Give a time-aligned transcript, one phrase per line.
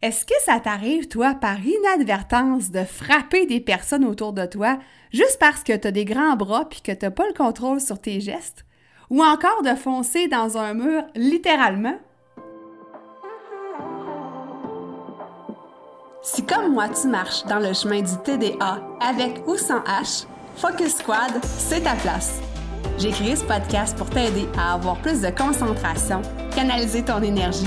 [0.00, 4.78] Est-ce que ça t'arrive, toi, par inadvertance, de frapper des personnes autour de toi
[5.12, 7.80] juste parce que tu as des grands bras puis que tu n'as pas le contrôle
[7.80, 8.64] sur tes gestes?
[9.10, 11.98] Ou encore de foncer dans un mur littéralement?
[16.22, 20.26] Si comme moi tu marches dans le chemin du TDA avec ou sans H,
[20.56, 22.40] Focus Squad, c'est ta place.
[22.98, 26.22] J'ai créé ce podcast pour t'aider à avoir plus de concentration,
[26.54, 27.66] canaliser ton énergie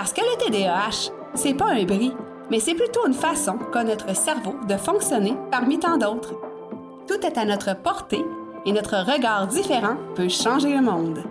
[0.00, 2.14] Parce que le TDAH, c'est pas un bris,
[2.50, 6.40] mais c'est plutôt une façon qu'a notre cerveau de fonctionner parmi tant d'autres.
[7.06, 8.24] Tout est à notre portée
[8.64, 11.22] et notre regard différent peut changer le monde.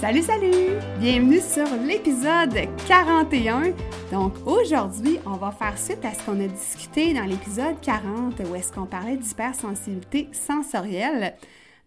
[0.00, 0.80] Salut, salut!
[0.98, 3.72] Bienvenue sur l'épisode 41.
[4.10, 8.54] Donc aujourd'hui, on va faire suite à ce qu'on a discuté dans l'épisode 40 où
[8.54, 11.34] est-ce qu'on parlait d'hypersensibilité sensorielle.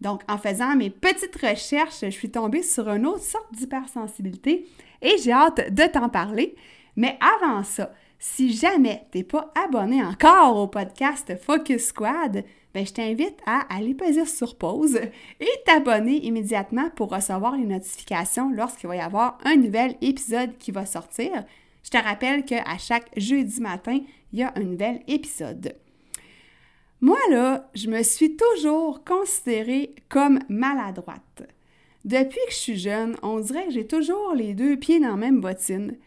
[0.02, 4.68] Donc en faisant mes petites recherches, je suis tombée sur une autre sorte d'hypersensibilité
[5.02, 6.56] et j'ai hâte de t'en parler.
[6.96, 12.44] Mais avant ça, si jamais tu n'es pas abonné encore au podcast Focus Squad,
[12.76, 15.00] ben, je t'invite à aller peser sur pause
[15.40, 20.72] et t'abonner immédiatement pour recevoir les notifications lorsqu'il va y avoir un nouvel épisode qui
[20.72, 21.46] va sortir.
[21.84, 24.00] Je te rappelle qu'à chaque jeudi matin,
[24.32, 25.76] il y a un nouvel épisode.
[27.02, 31.44] Moi, là, je me suis toujours considérée comme maladroite.
[32.06, 35.16] Depuis que je suis jeune, on dirait que j'ai toujours les deux pieds dans la
[35.16, 35.98] même bottine,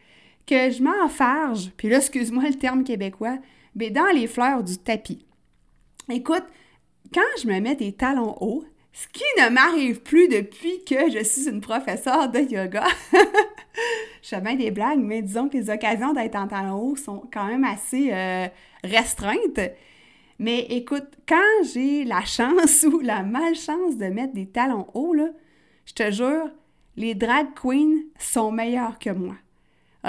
[0.46, 3.39] que je m'enfarge, puis là, excuse-moi le terme québécois,
[3.74, 5.24] mais dans les fleurs du tapis.
[6.08, 6.45] Écoute,
[7.13, 11.24] quand je me mets des talons hauts, ce qui ne m'arrive plus depuis que je
[11.24, 12.84] suis une professeure de yoga.
[14.22, 17.28] je fais bien des blagues, mais disons que les occasions d'être en talons hauts sont
[17.33, 18.46] quand même assez euh,
[18.84, 19.60] restreintes.
[20.38, 25.16] Mais écoute, quand j'ai la chance ou la malchance de mettre des talons hauts,
[25.86, 26.50] je te jure,
[26.96, 29.34] les drag queens sont meilleurs que moi.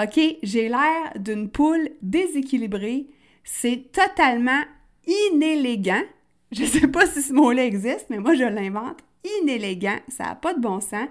[0.00, 0.20] OK?
[0.44, 3.08] J'ai l'air d'une poule déséquilibrée.
[3.42, 4.62] C'est totalement
[5.06, 6.04] inélégant.
[6.52, 8.98] Je ne sais pas si ce mot-là existe, mais moi, je l'invente.
[9.42, 11.08] Inélégant, ça n'a pas de bon sens.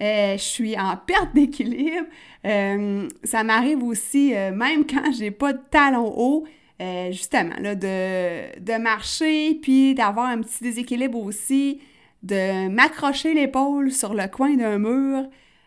[0.00, 2.06] Euh, je suis en perte d'équilibre.
[2.46, 6.44] Euh, ça m'arrive aussi, euh, même quand j'ai pas de talons hauts,
[7.10, 11.80] justement, là, de, de marcher, puis d'avoir un petit déséquilibre aussi,
[12.22, 15.24] de m'accrocher l'épaule sur le coin d'un mur,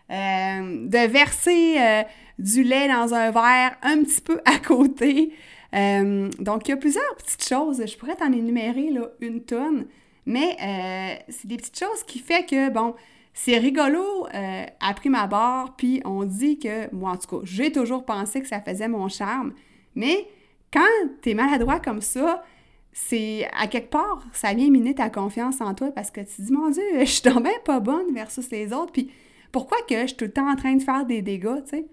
[0.09, 2.05] de verser
[2.39, 5.33] du lait dans un verre un petit peu à côté.
[5.73, 7.83] Euh, donc, il y a plusieurs petites choses.
[7.85, 9.87] Je pourrais t'en énumérer là, une tonne,
[10.25, 12.95] mais euh, c'est des petites choses qui fait que, bon,
[13.33, 17.71] c'est rigolo euh, à prime abord, puis on dit que, moi en tout cas, j'ai
[17.71, 19.53] toujours pensé que ça faisait mon charme,
[19.95, 20.27] mais
[20.73, 20.81] quand
[21.21, 22.43] tu es maladroit comme ça,
[22.91, 26.41] c'est à quelque part, ça vient miner ta confiance en toi parce que tu te
[26.41, 29.11] dis, mon Dieu, je suis même pas bonne versus les autres, puis
[29.51, 31.85] pourquoi que je suis tout le temps en train de faire des dégâts, tu sais?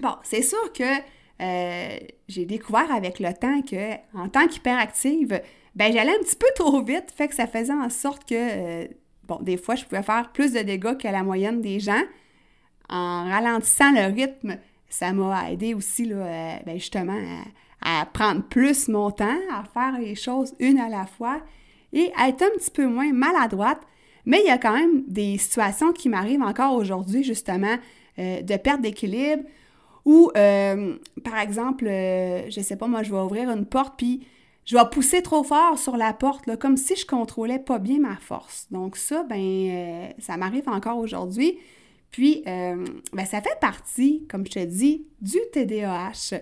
[0.00, 0.84] Bon, c'est sûr que
[1.42, 5.40] euh, j'ai découvert avec le temps que, en tant qu'hyperactive,
[5.74, 8.86] ben j'allais un petit peu trop vite, fait que ça faisait en sorte que, euh,
[9.24, 12.02] bon, des fois, je pouvais faire plus de dégâts que la moyenne des gens.
[12.88, 14.58] En ralentissant le rythme,
[14.88, 17.18] ça m'a aidé aussi, là, euh, ben, justement,
[17.80, 21.40] à, à, prendre plus mon temps, à faire les choses une à la fois
[21.92, 23.80] et à être un petit peu moins maladroite.
[24.26, 27.76] Mais il y a quand même des situations qui m'arrivent encore aujourd'hui, justement,
[28.16, 29.42] de perte d'équilibre
[30.04, 34.26] ou, euh, par exemple, euh, je sais pas, moi, je vais ouvrir une porte, puis
[34.64, 38.16] je vais pousser trop fort sur la porte, comme si je contrôlais pas bien ma
[38.16, 38.66] force.
[38.70, 41.58] Donc ça, ben, euh, ça m'arrive encore aujourd'hui.
[42.10, 46.38] Puis, ben, ça fait partie, comme je te dis, du TDAH.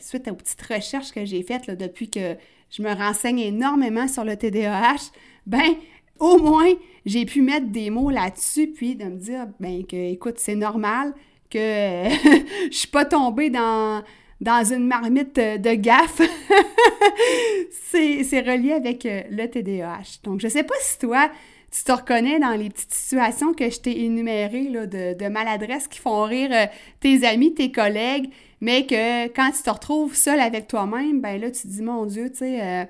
[0.00, 2.34] suite aux petites recherches que j'ai faites depuis que
[2.70, 5.12] je me renseigne énormément sur le TDAH,
[5.46, 5.74] ben,
[6.18, 6.72] au moins,
[7.04, 11.12] j'ai pu mettre des mots là-dessus, puis de me dire, ben, que, écoute, c'est normal,
[11.50, 12.08] que
[12.70, 14.02] je suis pas tombée dans,
[14.40, 16.20] dans une marmite de gaffe.
[18.22, 20.20] c'est relié avec euh, le TDAH.
[20.24, 21.30] Donc, je sais pas si toi,
[21.70, 26.24] tu te reconnais dans les petites situations que je t'ai énumérées de, de qui font
[26.24, 26.66] rire euh,
[27.00, 31.50] tes amis, tes collègues, mais que quand tu te retrouves seul avec toi-même, ben là,
[31.50, 32.84] tu te dis, mon Dieu, tu sais, euh,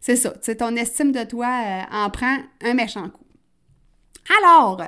[0.00, 3.24] c'est ça, tu ton estime de toi en prend un méchant coup.
[4.42, 4.82] Alors,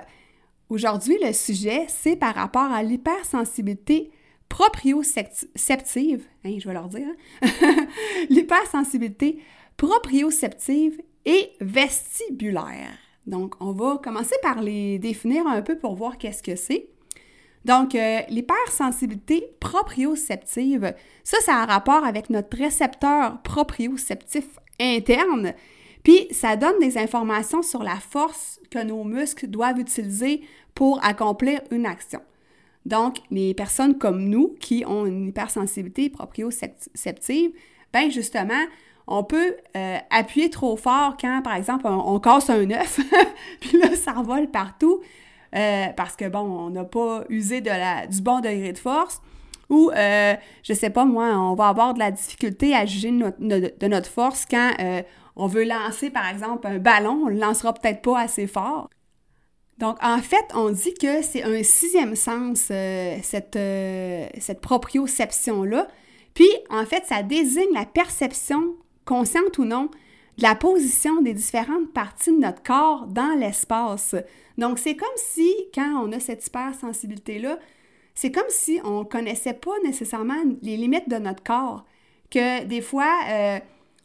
[0.69, 4.11] aujourd'hui, le sujet, c'est par rapport à l'hypersensibilité
[4.49, 7.07] proprioceptive, hein, je vais leur dire,
[7.43, 7.87] hein?
[8.31, 9.39] l'hypersensibilité
[9.77, 12.99] proprioceptive et vestibulaire.
[13.27, 16.89] Donc, on va commencer par les définir un peu pour voir qu'est-ce que c'est.
[17.65, 20.95] Donc, euh, l'hypersensibilité proprioceptive,
[21.25, 24.45] ça, ça a un rapport avec notre récepteur proprioceptif
[24.79, 25.55] interne,
[26.05, 30.43] puis ça donne des informations sur la force que nos muscles doivent utiliser
[30.75, 32.21] pour accomplir une action.
[32.85, 37.51] Donc, les personnes comme nous qui ont une hypersensibilité proprioceptive,
[37.93, 38.63] ben justement,
[39.07, 43.01] on peut euh, appuyer trop fort quand, par exemple, on, casse un œuf,
[43.61, 45.01] puis là, ça revole partout,
[45.55, 49.23] euh, parce que, bon, on n'a pas usé de du bon degré de force,
[49.71, 53.87] ou, euh, je sais pas, moi, on va avoir de la difficulté à juger de
[53.87, 54.73] notre, force quand
[55.37, 58.89] on veut lancer, par exemple, un ballon, on le lancera peut-être pas assez fort.
[59.79, 63.59] Donc, en fait, on dit que c'est un sixième sens, cette,
[64.39, 65.89] cette proprioception-là.
[66.35, 69.91] Puis, en fait, ça désigne la perception consciente ou non,
[70.39, 74.15] de la position des différentes parties de notre corps dans l'espace.
[74.59, 77.59] Donc, c'est comme si, quand on a cette hypersensibilité-là,
[78.15, 81.85] c'est comme si on ne connaissait pas nécessairement les limites de notre corps.
[82.31, 83.59] Que des fois, euh,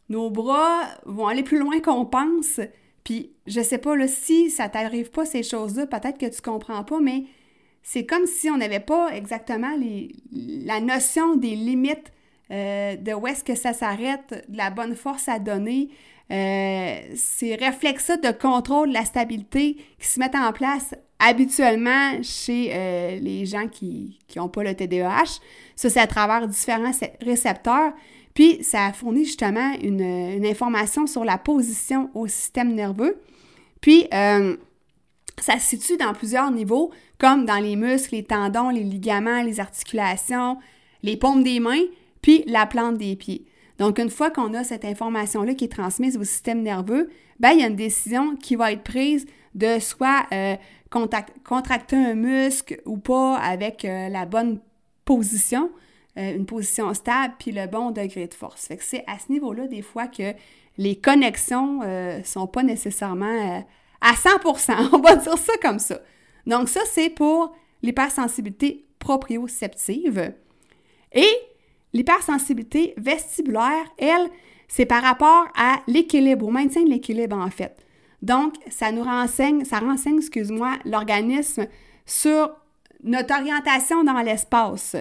[0.09, 2.59] nos bras vont aller plus loin qu'on pense.
[3.03, 6.83] Puis, je sais pas, là, si ça t'arrive pas ces choses-là, peut-être que tu comprends
[6.83, 7.23] pas, mais
[7.83, 9.75] c'est comme si on n'avait pas exactement
[10.31, 12.11] la notion des limites
[12.51, 15.89] euh, de où est-ce que ça s'arrête, de la bonne force à donner,
[16.31, 22.71] euh, ces réflexes de contrôle de la stabilité qui se mettent en place habituellement chez
[22.73, 25.39] euh, les gens qui n'ont pas le TDAH.
[25.75, 26.91] Ça, c'est à travers différents
[27.21, 27.93] récepteurs.
[28.39, 33.19] Puis, ça fournit justement une, information sur la position au système nerveux.
[33.81, 39.41] Puis, ça se situe dans plusieurs niveaux, comme dans les muscles, les tendons, les ligaments,
[39.41, 40.57] les articulations,
[41.03, 41.83] les paumes des mains,
[42.21, 43.45] puis la plante des pieds.
[43.77, 47.09] Donc, une fois qu'on a cette information-là qui est transmise au système nerveux,
[47.41, 50.55] ben, il y a une décision qui va être prise de soit euh,
[51.43, 54.61] contracter un muscle ou pas avec euh, la bonne
[55.03, 55.69] position,
[56.19, 58.67] euh, une position stable, puis le bon degré de force.
[58.67, 60.33] Fait que c'est à ce niveau-là, des fois, que
[60.77, 63.65] les connexions ne sont pas nécessairement
[64.01, 64.29] à 100
[64.93, 65.99] on va dire ça comme ça.
[66.45, 70.33] Donc, ça, c'est pour l'hypersensibilité proprioceptive.
[71.11, 71.27] Et
[71.93, 74.29] L'hypersensibilité vestibulaire, elle,
[74.67, 77.75] c'est par rapport à l'équilibre, au maintien de l'équilibre en fait.
[78.21, 81.67] Donc, ça nous renseigne, ça renseigne, excuse-moi, l'organisme
[82.05, 82.51] sur
[83.03, 84.95] notre orientation dans l'espace.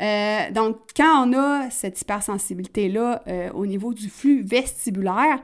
[0.00, 5.40] Euh, donc, quand on a cette hypersensibilité-là euh, au niveau du flux vestibulaire,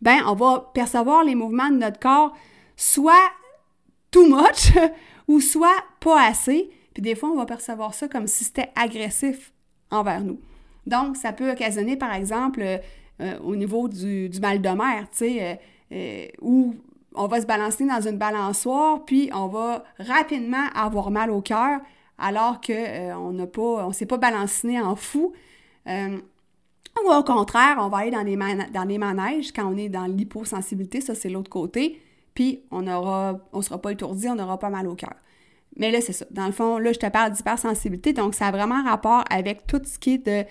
[0.00, 2.36] ben, on va percevoir les mouvements de notre corps
[2.76, 3.30] soit
[4.10, 4.72] too much
[5.28, 6.70] ou soit pas assez.
[6.92, 9.52] Puis des fois, on va percevoir ça comme si c'était agressif
[9.90, 10.40] envers nous.
[10.86, 15.60] Donc, ça peut occasionner, par exemple, euh, au niveau du, mal de mer, tu sais,
[16.40, 16.74] où
[17.14, 21.80] on va se balancer dans une balançoire, puis on va rapidement avoir mal au cœur,
[22.18, 25.32] alors qu'on n'a pas, on s'est pas balanciné en fou.
[25.86, 30.06] ou au contraire, on va aller dans les, dans les manèges quand on est dans
[30.06, 32.00] l'hyposensibilité, ça c'est l'autre côté,
[32.34, 35.14] puis on aura, on sera pas étourdi, on n'aura pas mal au cœur.
[35.76, 36.26] Mais là, c'est ça.
[36.30, 39.80] Dans le fond, là, je te parle d'hypersensibilité, donc ça a vraiment rapport avec tout
[39.84, 40.44] ce qui est de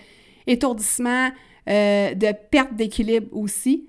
[0.46, 1.30] étourdissement,
[1.68, 3.88] euh, de perte d'équilibre aussi.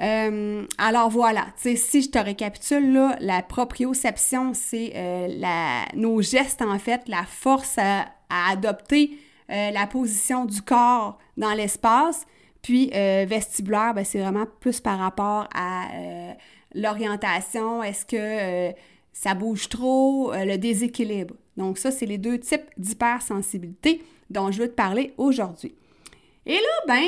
[0.00, 6.78] Euh, alors voilà, si je te récapitule, là, la proprioception, c'est euh, nos gestes en
[6.78, 12.26] fait, la force à, adopter la position du corps dans l'espace.
[12.60, 15.86] Puis vestibulaire, ben, c'est vraiment plus par rapport à
[16.74, 17.82] l'orientation.
[17.82, 18.74] Est-ce que
[19.18, 21.34] ça bouge trop, euh, le déséquilibre.
[21.56, 24.00] Donc ça, c'est les deux types d'hypersensibilité
[24.30, 25.74] dont je veux te parler aujourd'hui.
[26.46, 27.02] Et là, ben,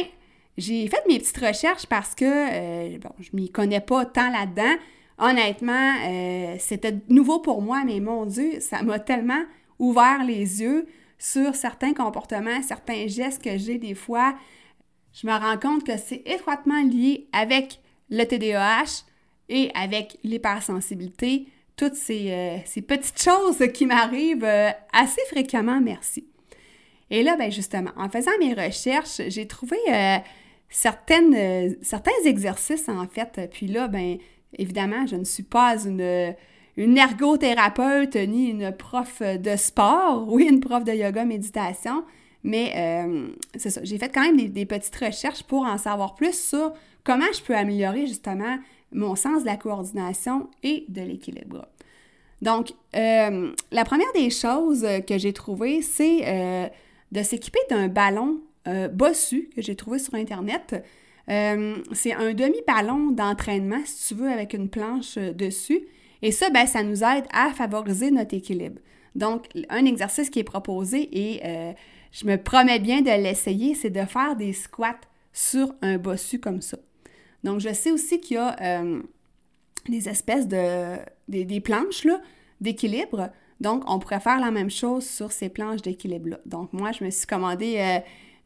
[0.56, 4.76] j'ai fait mes petites recherches parce que, euh, bon, je m'y connais pas tant là-dedans.
[5.18, 9.42] Honnêtement, euh, c'était nouveau pour moi, mais mon Dieu, ça m'a tellement
[9.78, 10.86] ouvert les yeux
[11.18, 14.34] sur certains comportements, certains gestes que j'ai des fois.
[15.12, 19.04] Je me rends compte que c'est étroitement lié avec le TDAH
[19.48, 21.46] et avec l'hypersensibilité
[21.80, 26.26] toutes euh, ces, petites choses qui m'arrivent euh, assez fréquemment, merci.
[27.08, 29.78] Et là, ben justement, en faisant mes recherches, j'ai trouvé
[30.70, 33.48] certaines, certains exercices, en fait.
[33.52, 34.18] Puis là, ben
[34.56, 36.34] évidemment, je ne suis pas une,
[36.76, 42.04] une ergothérapeute ni une prof de sport, oui, une prof de yoga méditation,
[42.42, 42.72] mais
[43.56, 46.72] c'est ça, j'ai fait quand même des, petites recherches pour en savoir plus sur
[47.04, 48.58] comment je peux améliorer justement
[48.92, 51.68] mon sens de la coordination et de l'équilibre.
[52.42, 56.68] Donc, euh, la première des choses que j'ai trouvées, c'est euh,
[57.12, 60.84] de s'équiper d'un ballon euh, bossu que j'ai trouvé sur Internet.
[61.28, 65.80] c'est un demi-ballon d'entraînement, si tu veux, avec une planche dessus.
[66.22, 68.80] Et ça, ben, ça nous aide à favoriser notre équilibre.
[69.14, 71.74] Donc, un exercice qui est proposé et
[72.10, 75.00] je me promets bien de l'essayer, c'est de faire des squats
[75.32, 76.78] sur un bossu comme ça.
[77.44, 78.82] Donc, je sais aussi qu'il y a
[79.88, 80.98] des espèces de
[81.30, 82.06] des, planches
[82.60, 83.30] d'équilibre.
[83.60, 86.38] Donc, on pourrait faire la même chose sur ces planches d'équilibre-là.
[86.46, 88.00] Donc, moi, je me suis commandé euh,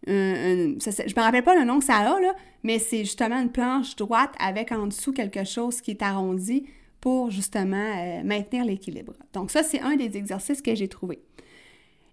[0.07, 3.51] je ne me rappelle pas le nom que ça a, là, mais c'est justement une
[3.51, 6.67] planche droite avec en dessous quelque chose qui est arrondi
[7.01, 9.13] pour justement euh, maintenir l'équilibre.
[9.35, 11.21] Donc, ça, c'est un des exercices que j'ai trouvé.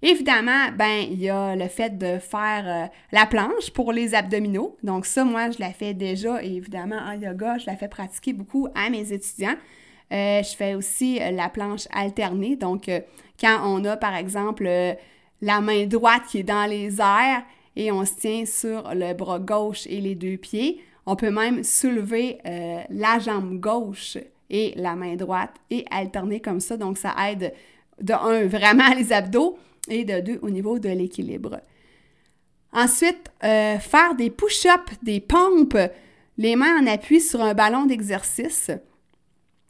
[0.02, 4.76] Évidemment, ben il y a le fait de faire euh, la planche pour les abdominaux.
[4.82, 8.34] Donc ça, moi, je la fais déjà et évidemment en yoga, je la fais pratiquer
[8.34, 9.56] beaucoup à mes étudiants.
[10.12, 12.56] Euh, je fais aussi la planche alternée.
[12.56, 12.90] Donc
[13.40, 14.68] quand on a par exemple
[15.42, 17.44] la main droite qui est dans les airs
[17.76, 21.64] et on se tient sur le bras gauche et les deux pieds, on peut même
[21.64, 22.38] soulever
[22.90, 24.18] la jambe gauche
[24.50, 26.78] et la main droite et alterner comme ça.
[26.78, 27.54] Donc ça aide
[28.02, 29.58] de un vraiment les abdos
[29.90, 31.62] et de deux au niveau de l'équilibre.
[32.74, 35.78] Ensuite, euh, faire des push-ups, des pompes,
[36.38, 38.72] les mains en appui sur un ballon d'exercice.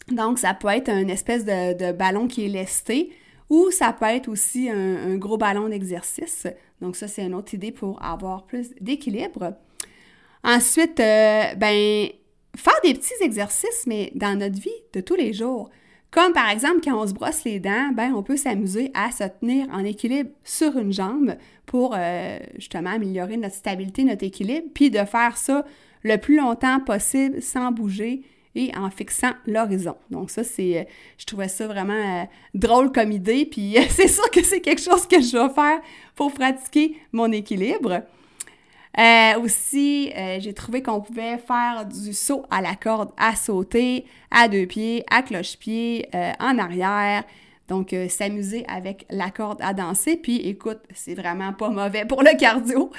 [0.09, 3.11] Donc, ça peut être une espèce de, ballon qui est lesté
[3.51, 6.47] ou ça peut être aussi un, gros ballon d'exercice.
[6.79, 9.57] Donc, ça, c'est une autre idée pour avoir plus d'équilibre.
[10.41, 12.07] Ensuite, euh, ben,
[12.55, 15.69] faire des petits exercices, mais dans notre vie de tous les jours.
[16.11, 19.25] Comme par exemple, quand on se brosse les dents, ben, on peut s'amuser à se
[19.25, 24.89] tenir en équilibre sur une jambe pour euh, justement améliorer notre stabilité, notre équilibre, puis
[24.89, 25.65] de faire ça
[26.03, 28.23] le plus longtemps possible sans bouger
[28.55, 29.95] et en fixant l'horizon.
[30.09, 30.83] Donc ça, c'est, euh,
[31.17, 35.07] je trouvais ça vraiment euh, drôle comme idée, puis c'est sûr que c'est quelque chose
[35.07, 35.79] que je vais faire
[36.15, 38.01] pour pratiquer mon équilibre.
[38.99, 44.49] Euh, aussi, j'ai trouvé qu'on pouvait faire du saut à la corde à sauter, à
[44.49, 47.23] deux pieds, à cloche-pied, en arrière.
[47.69, 50.17] Donc, s'amuser avec la corde à danser.
[50.17, 52.91] Puis, écoute, c'est vraiment pas mauvais pour le cardio.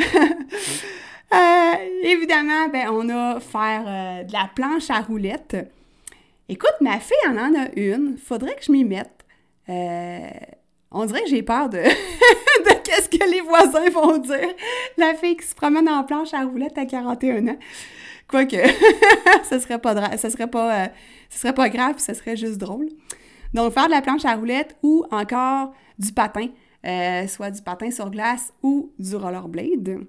[2.02, 5.56] évidemment, ben, on a faire de la planche à roulettes.
[6.48, 8.16] Écoute, ma fille en en a une.
[8.18, 9.24] Faudrait que je m'y mette.
[10.90, 11.82] On dirait que j'ai peur de,
[12.84, 14.54] qu'est-ce que les voisins vont dire.
[14.96, 17.58] La fille qui se promène en planche à roulettes à 41 ans.
[18.28, 18.56] Quoique,
[19.50, 20.86] ce serait pas ce serait pas, euh,
[21.28, 22.88] ce serait pas grave, ce serait juste drôle.
[23.54, 26.48] Donc, faire de la planche à roulettes ou encore du patin,
[26.84, 30.06] euh, soit du patin sur glace ou du rollerblade.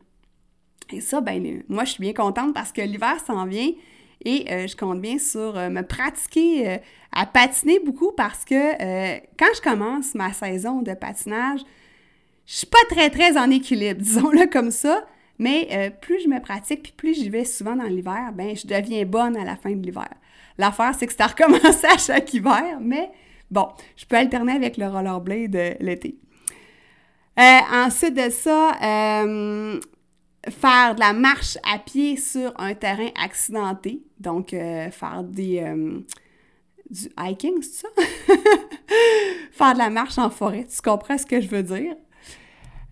[0.92, 3.72] Et ça, ben, moi, je suis bien contente parce que l'hiver s'en vient
[4.26, 6.78] et euh, je compte bien sur euh, me pratiquer euh,
[7.12, 11.62] à patiner beaucoup parce que quand je commence ma saison de patinage,
[12.46, 15.06] je suis pas très très en équilibre, disons-le comme ça.
[15.40, 19.06] Mais plus je me pratique, puis plus j'y vais souvent dans l'hiver, ben je deviens
[19.06, 20.10] bonne à la fin de l'hiver.
[20.58, 23.12] L'affaire, c'est que ça recommence à chaque hiver, mais
[23.52, 26.18] bon, je peux alterner avec le rollerblade l'été.
[27.38, 28.72] ensuite de ça,
[30.50, 34.02] faire de la marche à pied sur un terrain accidenté.
[34.20, 36.00] Donc, euh, faire des, euh,
[36.90, 37.88] du hiking, c'est ça?
[39.52, 40.66] faire de la marche en forêt.
[40.66, 41.96] Tu comprends ce que je veux dire?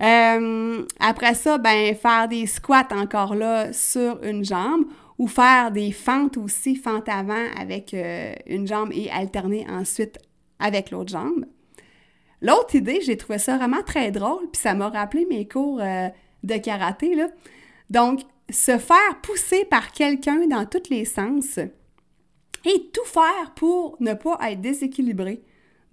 [0.01, 4.85] Euh, après ça, ben, faire des squats encore là sur une jambe
[5.17, 7.95] ou faire des fentes aussi, fentes avant avec
[8.47, 10.19] une jambe et alterner ensuite
[10.59, 11.45] avec l'autre jambe.
[12.41, 15.79] L'autre idée, j'ai trouvé ça vraiment très drôle, puis ça m'a rappelé mes cours
[16.45, 17.15] de karaté.
[17.15, 17.27] Là.
[17.89, 24.13] Donc, se faire pousser par quelqu'un dans tous les sens et tout faire pour ne
[24.13, 25.41] pas être déséquilibré.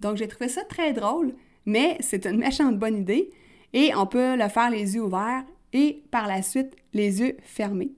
[0.00, 1.34] Donc, j'ai trouvé ça très drôle,
[1.66, 3.30] mais c'est une méchante bonne idée
[3.72, 7.92] et on peut le faire les yeux ouverts et par la suite les yeux fermés.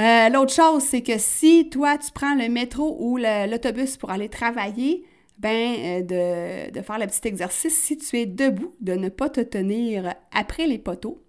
[0.00, 4.28] Euh, l'autre chose, c'est que si toi, tu prends le métro ou l'autobus pour aller
[4.28, 5.04] travailler,
[5.38, 9.40] ben, euh, de, faire le petit exercice, si tu es debout, de ne pas te
[9.40, 11.22] tenir après les poteaux.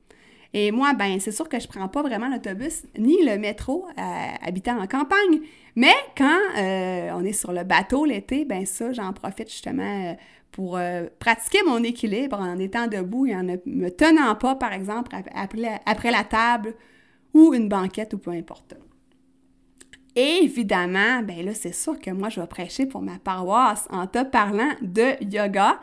[0.53, 4.01] Et moi, ben, c'est sûr que je prends pas vraiment l'autobus ni le métro euh,
[4.41, 5.41] habitant en campagne.
[5.75, 10.17] Mais quand euh, on est sur le bateau l'été, ben ça, j'en profite justement
[10.51, 10.79] pour
[11.19, 16.11] pratiquer mon équilibre en étant debout et en ne me tenant pas, par exemple, après
[16.11, 16.73] la table
[17.35, 18.75] ou une banquette ou peu importe.
[20.21, 24.21] Évidemment, ben là, c'est sûr que moi, je vais prêcher pour ma paroisse en te
[24.21, 25.79] parlant de yoga.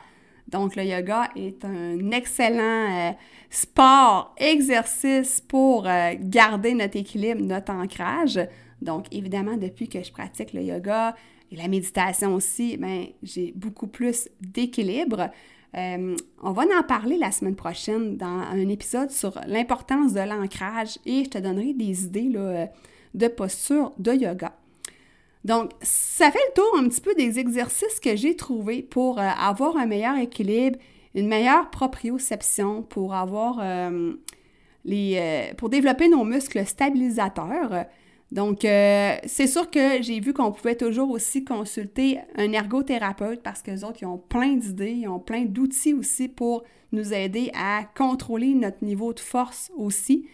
[0.49, 3.13] Donc, le yoga est un excellent euh,
[3.49, 8.39] sport, exercice pour euh, garder notre équilibre, notre ancrage.
[8.83, 11.17] Donc, évidemment, depuis que je pratique le yoga
[11.51, 15.31] et la méditation aussi, ben, j'ai beaucoup plus d'équilibre.
[15.79, 20.99] Euh, on va en parler la semaine prochaine dans un épisode sur l'importance de l'ancrage
[21.07, 22.69] et je te donnerai des idées là,
[23.17, 24.53] de posture de yoga.
[25.47, 29.29] Donc, ça fait le tour un petit peu des exercices que j'ai trouvés pour euh,
[29.39, 30.77] avoir un meilleur équilibre,
[31.15, 34.15] une meilleure proprioception, pour avoir euh,
[34.85, 37.85] les, euh, pour développer nos muscles stabilisateurs.
[38.33, 43.71] Donc, c'est sûr que j'ai vu qu'on pouvait toujours aussi consulter un ergothérapeute parce que
[43.85, 48.53] autres, ils ont plein d'idées, ils ont plein d'outils aussi pour nous aider à contrôler
[48.55, 50.27] notre niveau de force aussi.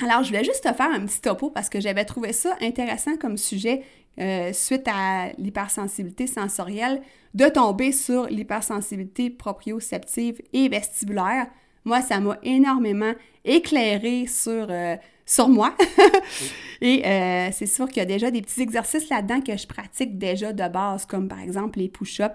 [0.00, 3.16] Alors, je voulais juste te faire un petit topo parce que j'avais trouvé ça intéressant
[3.16, 3.82] comme sujet
[4.20, 7.00] euh, suite à l'hypersensibilité sensorielle,
[7.32, 11.46] de tomber sur l'hypersensibilité proprioceptive et vestibulaire.
[11.84, 13.12] Moi, ça m'a énormément
[13.44, 15.74] éclairé sur, euh, sur moi.
[16.82, 20.18] et euh, c'est sûr qu'il y a déjà des petits exercices là-dedans que je pratique
[20.18, 22.34] déjà de base, comme par exemple les push-ups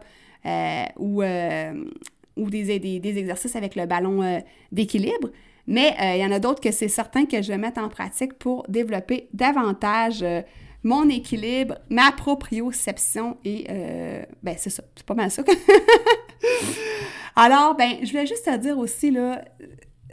[0.98, 5.30] ou, ou des, des, exercices avec le ballon d'équilibre.
[5.68, 7.90] Mais euh, il y en a d'autres que c'est certain que je vais mettre en
[7.90, 10.42] pratique pour développer davantage euh,
[10.84, 15.44] mon équilibre, ma proprioception et euh, ben c'est ça, c'est pas mal ça.
[17.36, 19.44] Alors, ben, je voulais juste te dire aussi, là,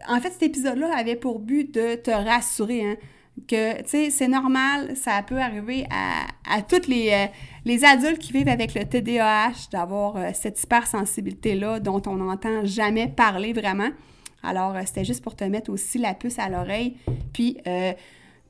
[0.09, 2.97] en fait, cet épisode-là avait pour but de te rassurer, hein,
[3.49, 7.29] que, tu sais, c'est normal, ça peut arriver à, à tous les,
[7.65, 13.53] les adultes qui vivent avec le TDAH d'avoir cette hypersensibilité-là dont on n'entend jamais parler
[13.53, 13.91] vraiment.
[14.45, 16.97] Alors, euh, c'était juste pour te mettre aussi la puce à l'oreille.
[17.33, 17.93] Puis, euh,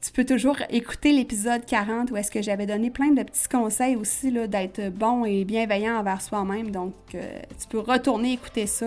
[0.00, 3.96] tu peux toujours écouter l'épisode 40 où est-ce que j'avais donné plein de petits conseils
[3.96, 6.70] aussi d'être bon et bienveillant envers soi-même.
[6.70, 8.86] Donc, euh, tu peux retourner écouter ça.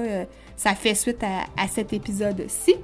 [0.56, 2.76] ça fait suite à cet épisode-ci.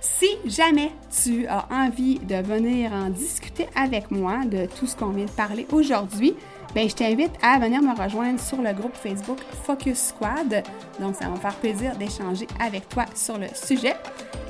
[0.00, 5.08] Si jamais tu as envie de venir en discuter avec moi de tout ce qu'on
[5.08, 6.34] vient de parler aujourd'hui,
[6.74, 10.62] ben, je t'invite à venir me rejoindre sur le groupe Facebook Focus Squad.
[11.00, 13.94] Donc, ça va me faire plaisir d'échanger avec toi sur le sujet.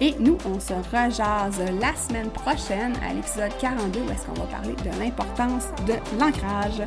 [0.01, 4.47] Et nous, on se rejase la semaine prochaine à l'épisode 42 où est-ce qu'on va
[4.47, 6.81] parler de l'importance de l'ancrage.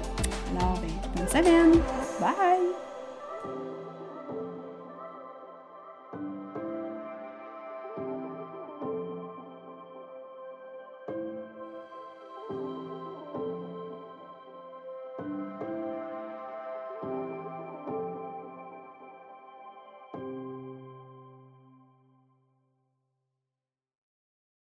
[0.57, 1.81] Alors, ben, bonne semaine!
[2.19, 2.76] Bye!